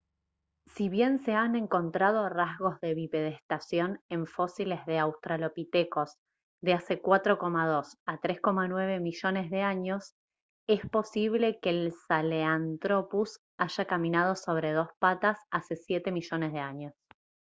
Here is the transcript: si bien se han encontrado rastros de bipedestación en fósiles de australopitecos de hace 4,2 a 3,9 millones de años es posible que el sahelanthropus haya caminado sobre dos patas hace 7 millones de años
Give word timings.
si 0.73 0.89
bien 0.89 1.23
se 1.23 1.33
han 1.35 1.55
encontrado 1.55 2.27
rastros 2.27 2.79
de 2.81 2.95
bipedestación 2.95 4.01
en 4.09 4.25
fósiles 4.25 4.83
de 4.87 4.97
australopitecos 4.97 6.17
de 6.59 6.73
hace 6.73 6.99
4,2 6.99 7.97
a 8.07 8.17
3,9 8.19 8.99
millones 8.99 9.51
de 9.51 9.61
años 9.61 10.15
es 10.67 10.83
posible 10.89 11.59
que 11.59 11.69
el 11.69 11.93
sahelanthropus 12.07 13.41
haya 13.59 13.85
caminado 13.85 14.35
sobre 14.35 14.71
dos 14.71 14.89
patas 14.97 15.37
hace 15.51 15.75
7 15.75 16.11
millones 16.11 16.51
de 16.51 16.59
años 16.61 16.93